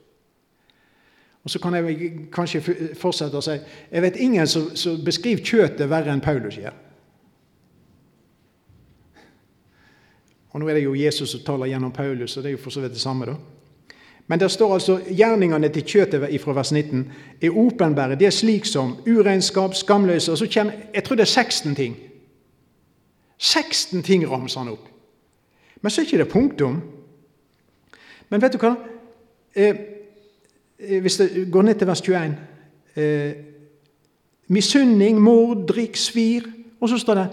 [1.43, 2.61] Og Så kan jeg kanskje
[2.95, 3.57] fortsette å si
[3.91, 6.77] jeg vet ingen som, som beskriver kjøttet verre enn Paulus gjør.
[10.53, 12.71] Og Nå er det jo Jesus som taler gjennom Paulus, og det er jo for
[12.71, 13.27] så vidt det samme.
[13.27, 13.37] da.
[14.27, 18.15] Men der står altså gjerningene til kjøtet fra vers 19 er åpenbare.
[18.15, 21.97] Det er slik som uregnskap, skamløse og så kommer, Jeg tror det er 16 ting.
[23.39, 24.89] 16 ting ramser han opp.
[25.83, 26.83] Men så er ikke det punktum.
[28.31, 28.75] Men vet du hva?
[29.55, 29.77] Eh,
[30.79, 32.37] eh hvis det går ned til vers 21
[32.97, 33.33] eh,
[34.49, 36.43] Misunning, mord, drikk, svir.
[36.81, 37.29] Og så står det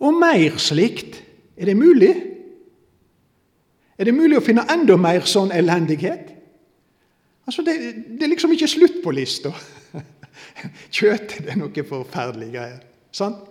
[0.00, 1.22] Og mer slikt.
[1.56, 2.35] Er det mulig?
[3.96, 6.32] Er det mulig å finne enda mer sånn elendighet?
[7.46, 7.76] Altså, det,
[8.18, 9.52] det er liksom ikke slutt på lista.
[10.96, 12.80] Kjøtt det er noe forferdelig greier.
[13.14, 13.44] Sant?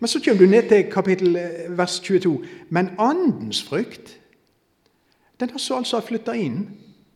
[0.00, 2.32] Men så kommer du ned til kapittel eh, vers 22.
[2.70, 4.16] Men andens frykt,
[5.40, 6.64] den har så altså flytta inn.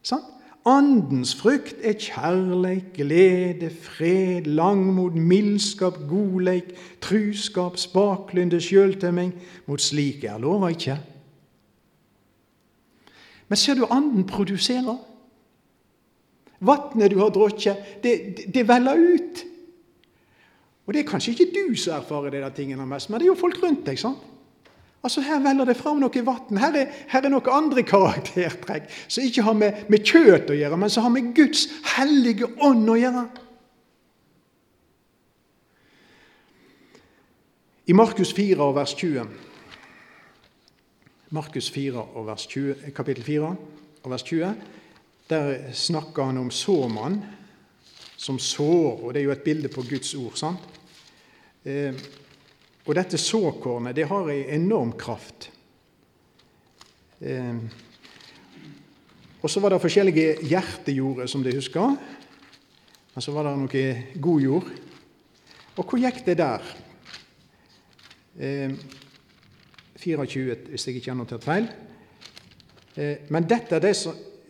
[0.07, 0.29] Sant?
[0.67, 9.31] Andens frykt er kjærleik, glede, fred, langmod, mildskap, godleik, truskap, spaklynde, sjøltømming.
[9.71, 10.99] Mot slike er lova ikke.
[13.49, 14.97] Men ser du anden produserer?
[16.61, 19.45] Vannet du har drukket, det, det, det veller ut.
[20.87, 23.39] Og det er kanskje ikke du som erfarer de tingene mest, men det er jo
[23.39, 23.99] folk rundt deg.
[23.99, 24.23] sant?
[25.07, 26.59] Altså Her veller det fram noe vann.
[26.59, 26.79] Her,
[27.09, 31.07] her, er noen andre karaktertrekk som ikke har med, med kjøtt å gjøre, men som
[31.07, 33.27] har med Guds hellige ånd å gjøre.
[37.87, 39.29] I Markus 4 vers 20
[41.37, 43.49] Markus 4 og vers 20, kapittel 4
[44.03, 44.55] og vers 20
[45.29, 47.19] der snakker han om såmann
[48.17, 50.37] som sår, og det er jo et bilde på Guds ord.
[50.39, 50.63] sant?
[51.67, 51.93] Eh,
[52.87, 55.51] og dette såkornet det har en enorm kraft.
[57.21, 57.59] Eh,
[59.43, 61.97] og så var det forskjellige hjertejorder, som de husker.
[63.15, 64.71] Men så var det noe god jord.
[65.77, 66.65] Og hvor gikk det der?
[68.39, 68.73] Eh,
[70.07, 71.69] 24, hvis jeg ikke har notert feil.
[72.97, 73.95] Eh, men dette er det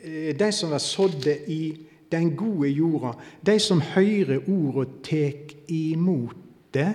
[0.07, 1.77] Eh, de som er sådde i
[2.13, 3.13] den gode jorda,
[3.47, 6.37] de som hører ordet tek imot
[6.75, 6.95] det.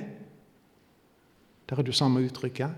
[1.69, 2.69] Der har du samme uttrykket.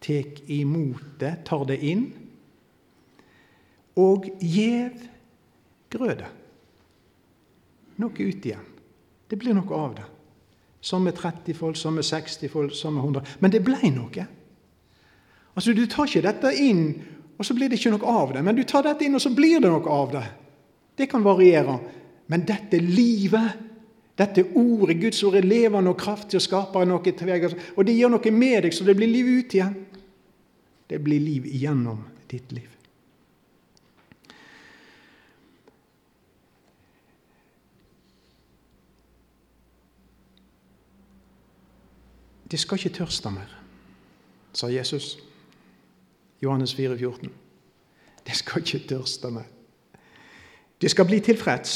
[0.00, 2.12] Tek imot det, tar det inn.
[3.96, 5.02] Og gjev
[5.90, 6.26] grøde.
[7.96, 8.70] Noe ut igjen.
[9.30, 10.06] Det blir noe av det.
[10.80, 13.36] Som med 30 folk, som med 60 folk, som med 100.
[13.40, 14.26] Men det ble noe.
[15.54, 16.86] Altså, Du tar ikke dette inn
[17.38, 18.42] og så blir det ikke noe av det.
[18.46, 20.24] Men du tar dette inn, og så blir det noe av det.
[20.94, 21.78] Det kan variere.
[22.30, 23.56] Men dette livet,
[24.18, 27.40] dette ordet, Guds ord, er levende og kraftig og skaper noe til vei.
[27.74, 29.74] Og det gjør noe med deg, så det blir liv ut igjen.
[30.88, 32.70] Det blir liv igjennom ditt liv.
[42.44, 43.50] De skal ikke tørste mer,
[44.54, 45.16] sa Jesus.
[46.44, 47.32] Johannes 4, 14.
[48.26, 49.48] Det skal ikke tørste meg.
[50.80, 51.74] Det skal bli tilfreds.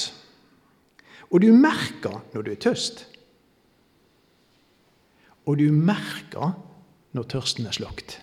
[1.30, 3.04] Og du merker når du er tørst.
[5.48, 6.56] Og du merker
[7.16, 8.18] når tørsten er slått.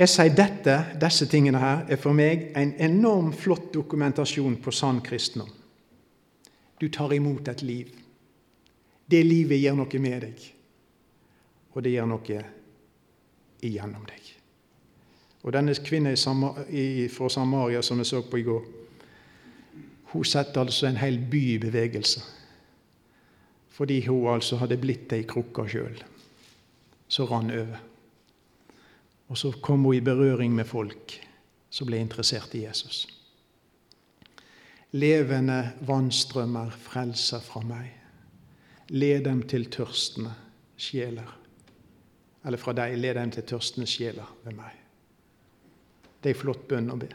[0.00, 5.02] Jeg sier dette, disse tingene her er for meg en enorm flott dokumentasjon på sann
[5.04, 5.50] kristendom.
[6.80, 7.90] Du tar imot et liv.
[9.04, 10.48] Det livet gjør noe med deg
[11.74, 12.42] og det gjør noe
[13.62, 14.30] igjennom deg.
[15.40, 16.18] Og denne kvinnen
[17.12, 18.64] fra Samaria som vi så på i går,
[20.12, 22.20] hun setter altså en hel by i bevegelse.
[23.70, 26.02] Fordi hun altså hadde blitt ei krukke sjøl
[27.10, 27.78] som rann over.
[29.30, 31.14] Og så kom hun i berøring med folk
[31.70, 33.06] som ble interessert i Jesus.
[34.90, 37.92] Levende vannstrømmer frelser fra meg.
[38.90, 40.34] Led dem til tørstende
[40.76, 41.39] sjeler
[42.44, 44.76] eller fra deg, led dem til tørstende sjeler ved meg.
[46.20, 47.08] Det er en flott bønn å be.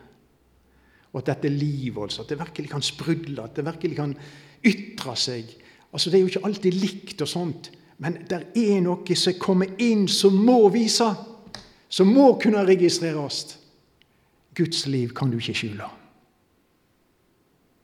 [1.13, 4.15] Og at dette livet, altså, at det virkelig kan sprudle, at det virkelig kan
[4.65, 5.53] ytre seg.
[5.93, 9.71] Altså, Det er jo ikke alltid likt og sånt, men det er noe som kommer
[9.79, 11.07] inn, som må vise,
[11.89, 13.57] som må kunne registreres.
[14.55, 15.87] Guds liv kan du ikke skjule.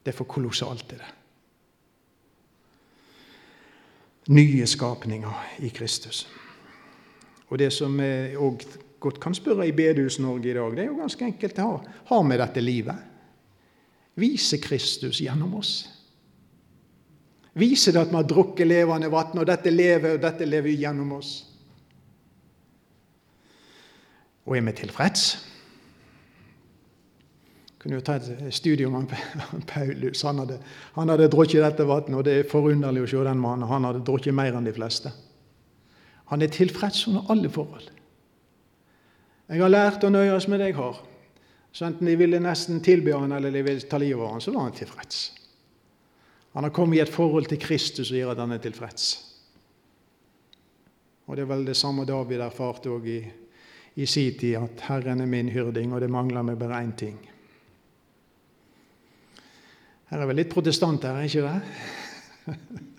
[0.04, 1.16] Det er for kolossalt, det der.
[4.32, 6.28] Nye skapninger i Kristus.
[7.52, 8.64] Og det som vi òg
[9.02, 11.60] godt kan spørre i Bedehus-Norge i dag, det er jo ganske enkelt.
[11.60, 13.08] å har vi dette livet?
[14.22, 15.74] Viser Kristus gjennom oss?
[17.54, 21.18] Viser det at vi har drukket levende vann, og dette lever, og dette lever gjennom
[21.18, 21.32] oss?
[24.48, 25.32] Og er vi tilfreds?
[27.82, 29.08] kunne jo ta et studium om
[29.68, 30.22] Paulus.
[30.22, 30.60] Han hadde,
[30.94, 33.66] han hadde drukket dette vannet, og det er forunderlig å se den mannen.
[33.70, 35.10] Han hadde drukket mer enn de fleste.
[36.32, 37.90] Han er tilfreds under alle forhold.
[39.52, 41.02] Jeg har lært å nøye oss med det jeg har.
[41.76, 44.54] Så enten de ville nesten tilby han eller de ville ta livet av han, så
[44.56, 45.20] var han tilfreds.
[46.56, 49.10] Han har kommet i et forhold til Kristus som gjør at han er tilfreds.
[51.28, 53.20] Og Det er vel det samme David erfarte òg i,
[53.96, 57.20] i sin tid, at 'Herren er min hyrding, og det mangler meg bare én ting'.
[60.10, 62.82] Her er vel litt protestant her, ikke det?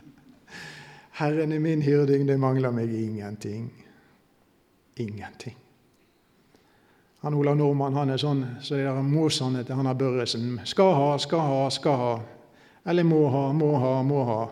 [1.12, 3.70] 'Herren er min hyrding, det mangler meg ingenting'.
[4.96, 5.56] Ingenting.
[7.22, 10.60] Han Olav Nordmann han er sånn så det der til han har Børresen.
[10.64, 12.14] Skal ha, skal ha, skal ha.
[12.86, 14.48] Eller må ha, må ha, må ha.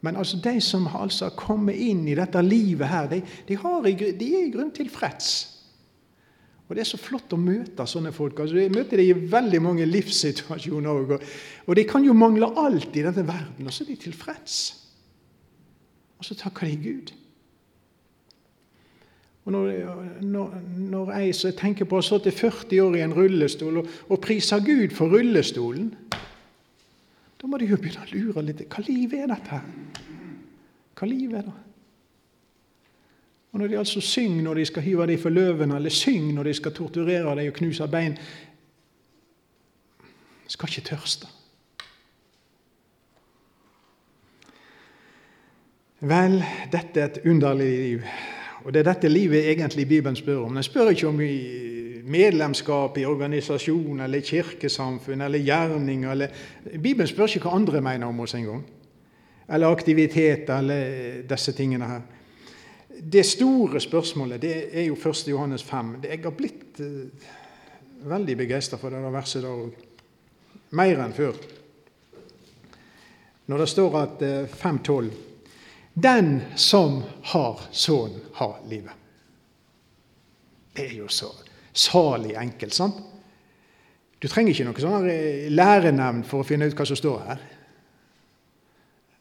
[0.00, 3.82] Men altså de som altså har kommet inn i dette livet her, de, de, har,
[3.84, 5.30] de er i grunn tilfreds.
[6.68, 8.40] Og Det er så flott å møte sånne folk.
[8.40, 10.90] Altså, jeg møter dem i veldig mange livssituasjoner.
[10.90, 11.24] Og,
[11.66, 14.79] og de kan jo mangle alt i denne verden, og så er de tilfreds.
[16.20, 17.12] Og så takker de Gud.
[19.44, 19.70] Og når,
[20.20, 23.88] når, når jeg så tenker på å ha sittet 40 år i en rullestol og,
[24.12, 25.88] og priser Gud for rullestolen,
[27.40, 28.66] da må de jo begynne å lure litt.
[28.68, 29.62] Hva liv er dette?
[31.00, 31.56] Hva liv er det?
[33.50, 36.50] Og Når de altså synger når de skal hive deg for løvene, eller synger når
[36.50, 38.20] de skal torturere deg og knuse bein
[40.50, 41.28] Skal ikke tørste.
[46.00, 46.38] Vel,
[46.72, 48.04] dette er et underlig liv.
[48.64, 50.54] Og det er dette livet egentlig Bibelen spør om.
[50.56, 51.20] Den spør ikke om
[52.10, 56.06] medlemskap i organisasjon eller kirkesamfunn eller gjerning.
[56.08, 56.32] Eller
[56.72, 58.64] Bibelen spør ikke hva andre mener om oss engang.
[59.50, 62.02] Eller aktiviteter eller disse tingene her.
[63.00, 65.24] Det store spørsmålet det er jo 1.
[65.28, 65.94] Johannes 5.
[66.04, 67.30] Jeg har blitt uh,
[68.08, 69.88] veldig begeistra for det verset der òg.
[70.80, 71.36] Mer enn før.
[73.52, 75.29] Når det står at uh, eh, 5.12
[76.02, 78.92] Den som har Sønnen, har livet.
[80.74, 81.28] Det er jo så
[81.72, 83.00] salig enkelt, sant?
[84.20, 87.42] Du trenger ikke noe sånn eh, for å finne ut hva som står her.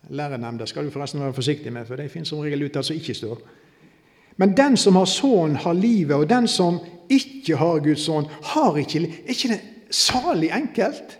[0.10, 2.98] Lærenemnder skal du forresten være forsiktig med, for de finner som regel ut det som
[2.98, 3.42] ikke står.
[4.40, 6.80] Men den som har Sønnen, har livet, og den som
[7.12, 9.18] ikke har Guds sønn, har ikke liv.
[9.26, 9.62] Er ikke det
[9.92, 11.19] salig enkelt?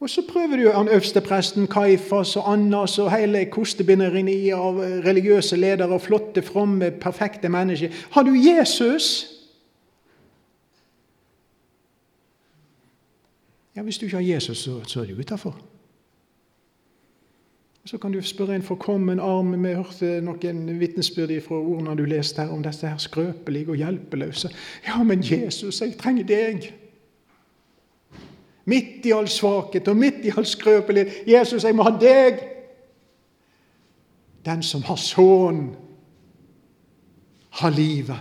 [0.00, 5.92] Og så prøver du han øverstepresten Kaifas og Annas og hele kostebinderiet av religiøse ledere
[5.92, 7.92] og flotte, fromme, perfekte mennesker.
[8.10, 9.26] Har du Jesus?
[13.76, 15.60] Ja, Hvis du ikke har Jesus, så, så er du utafor.
[17.84, 19.64] Så kan du spørre en forkommen arm.
[19.64, 24.50] Vi hørte noen vitnesbyrd fra ordene du leste her om disse her skrøpelige og hjelpeløse.
[24.86, 26.72] Ja, men Jesus, jeg trenger deg.
[28.70, 31.22] Midt i all svakhet og midt i all skrøpelighet.
[31.28, 32.40] Jesus, jeg må ha deg.
[34.46, 35.74] Den som har Sønnen,
[37.50, 38.20] har livet.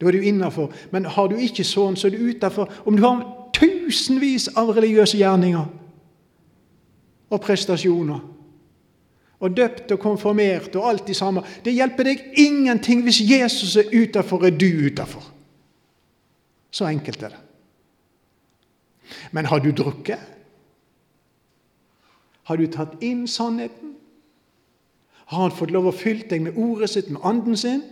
[0.00, 0.72] Da er du innafor.
[0.90, 2.72] Men har du ikke sønn, så er du utafor.
[2.86, 3.20] Om du har
[3.52, 5.66] tusenvis av religiøse gjerninger
[7.30, 8.22] og prestasjoner.
[9.40, 11.42] Og døpt og konfirmert og alt det samme.
[11.64, 15.24] Det hjelper deg ingenting hvis Jesus er utafor, er du utafor.
[16.70, 17.44] Så enkelt er det.
[19.32, 20.20] Men har du drukket?
[22.50, 23.94] Har du tatt inn sannheten?
[25.30, 27.84] Har han fått lov å fylle deg med ordet sitt, med anden sin?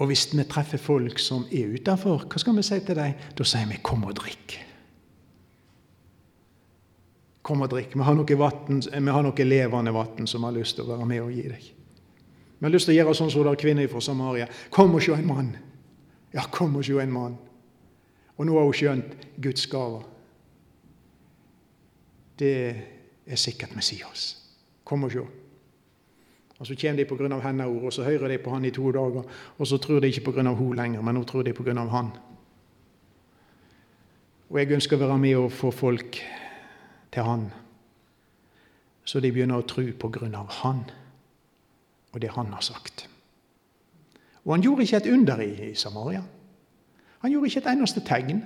[0.00, 3.16] Og hvis vi treffer folk som er utafor, hva skal vi si til dem?
[3.36, 4.58] Da sier vi 'kom og drikk'.
[7.42, 7.96] Kom og drikk.
[7.96, 11.06] Vi har noe, vatten, vi har noe levende vann som har lyst til å være
[11.06, 11.79] med og gi deg.
[12.60, 14.46] Vi har lyst til å gjøre sånn som det er kvinner fra Samaria.
[14.68, 15.54] Kom og se en mann.
[16.34, 17.38] Ja, kom og se en mann.
[18.36, 20.04] Og nå har hun skjønt Guds gaver.
[22.36, 22.52] Det
[23.24, 24.26] er sikkert Messias.
[24.84, 25.24] Kom og se.
[26.60, 27.40] Og Så kommer de pga.
[27.40, 29.22] hennes ord, og så hører de på han i to dager.
[29.58, 30.52] Og så tror de ikke pga.
[30.52, 31.88] hun lenger, men nå tror de pga.
[31.88, 32.10] han.
[34.50, 36.18] Og jeg ønsker å være med og få folk
[37.12, 37.52] til han,
[39.04, 40.46] så de begynner å tro pga.
[40.48, 40.84] han
[42.12, 43.08] og det han har sagt.
[44.44, 46.22] Og han gjorde ikke et under i, i Samaria.
[47.20, 48.42] Han gjorde ikke et eneste tegn.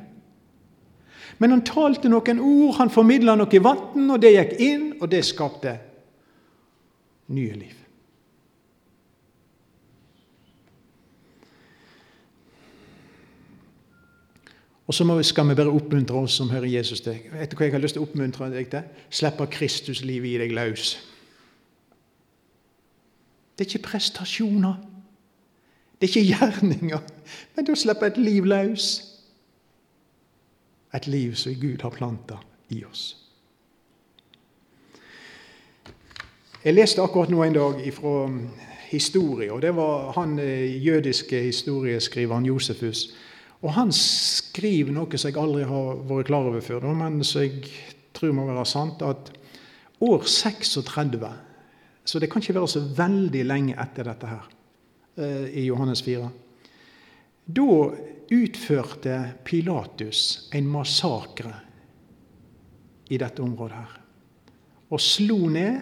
[1.38, 5.24] Men han talte noen ord, han formidla noe vann, og det gikk inn, og det
[5.26, 5.78] skapte
[7.34, 7.80] nye liv.
[14.84, 17.16] Og så skal vi bare oppmuntre oss som hører Jesus til.
[17.40, 18.84] Etter hva jeg har lyst til å oppmuntre deg til?
[19.08, 20.98] Kristus Kristuslivet i deg løs.
[23.54, 24.74] Det er ikke prestasjoner.
[26.00, 26.98] Det er ikke gjerninger.
[27.56, 29.10] Men du slipper et liv løs.
[30.94, 32.38] Et liv som Gud har planta
[32.68, 33.16] i oss.
[36.64, 38.30] Jeg leste akkurat nå en dag fra
[38.88, 43.08] historie, og det var han eh, jødiske historieskriveren Josefus
[43.64, 47.62] og han skriver noe som jeg aldri har vært klar over før, men som jeg
[48.16, 49.30] tror må være sant, at
[50.04, 51.30] år 36
[52.04, 54.48] Så det kan ikke være så veldig lenge etter dette her,
[55.16, 56.30] eh, i Johannes 4.
[57.44, 57.68] Da
[58.32, 61.54] utførte Pilatus en massakre
[63.08, 63.96] i dette området her.
[64.90, 65.80] Og slo ned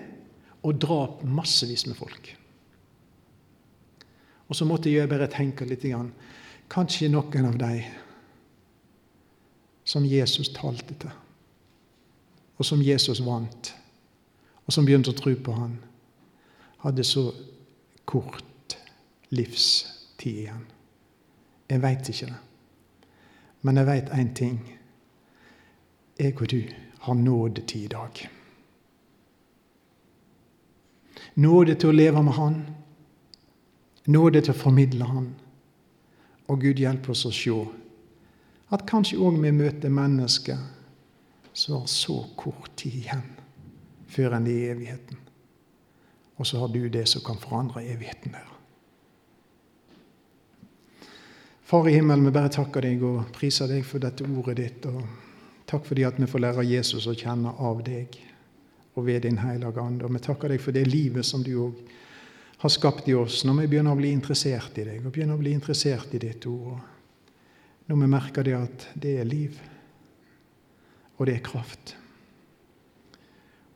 [0.62, 2.32] og drap massevis med folk.
[4.48, 5.82] Og så måtte jeg bare tenke litt.
[5.82, 6.12] Grann.
[6.70, 7.82] Kanskje noen av de
[9.84, 11.14] som Jesus talte til,
[12.56, 13.72] og som Jesus vant,
[14.62, 15.74] og som begynte å tro på Han,
[16.82, 17.32] hadde så
[18.04, 18.76] kort
[19.30, 20.64] livstid igjen.
[21.70, 22.40] Jeg veit ikke det.
[23.62, 24.58] Men jeg veit én ting.
[26.18, 26.62] Jeg og du
[27.06, 28.28] har nådetid i dag.
[31.34, 32.58] Nåde til å leve med Han.
[34.06, 35.30] Nåde til å formidle Han.
[36.50, 37.56] Og Gud hjelper oss å se
[38.72, 40.58] at kanskje òg vi møter mennesker
[41.52, 43.24] som har så kort tid igjen
[44.12, 45.18] før enn i evigheten.
[46.42, 48.48] Og så har du det som kan forandre evigheten der.
[51.62, 54.88] Far i himmelen, vi bare takker deg og priser deg for dette ordet ditt.
[54.90, 55.06] og
[55.70, 58.18] Takk fordi at vi får lære Jesus å kjenne av deg
[58.96, 60.04] og ved Din Hellige Ande.
[60.04, 61.78] Og vi takker deg for det livet som du òg
[62.66, 65.44] har skapt i oss, når vi begynner å bli interessert i deg og begynner å
[65.46, 66.82] bli interessert i ditt ord.
[67.86, 69.62] Når vi merker det at det er liv,
[71.16, 71.96] og det er kraft.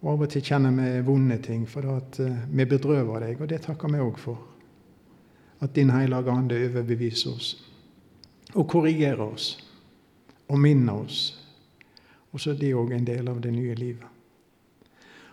[0.07, 3.49] Og Av og til kjenner vi vonde ting, for at eh, vi bedrøver deg, og
[3.51, 4.39] det takker vi òg for.
[5.59, 7.55] At Din Hellige Ande overbeviser oss
[8.55, 9.49] og korrigerer oss
[10.47, 11.23] og minner oss.
[12.31, 14.07] Og så er det òg en del av det nye livet.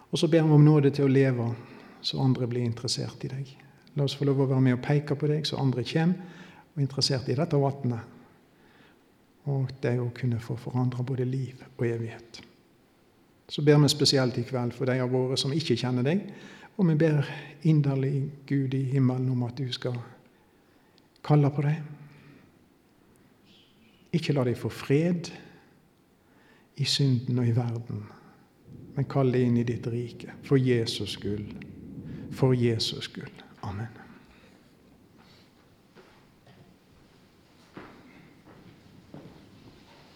[0.10, 1.52] Og så ber vi om nåde til å leve
[2.02, 3.52] så andre blir interessert i deg.
[3.94, 6.42] La oss få lov å være med og peke på deg, så andre kommer
[6.74, 8.10] og er interessert i dette vannet.
[9.54, 12.42] Og de å kunne få forandre både liv og evighet.
[13.54, 16.24] Så ber vi spesielt i kveld for de av våre som ikke kjenner deg.
[16.74, 17.28] Og vi ber
[17.70, 20.00] inderlig Gud i himmelen om at du skal
[21.24, 21.92] kalle på dem.
[24.14, 25.30] Ikke la dem få fred
[26.82, 28.02] i synden og i verden,
[28.96, 31.54] men kall dem inn i ditt rike for Jesus skyld
[32.34, 33.44] for Jesus skyld.
[33.62, 34.03] Amen.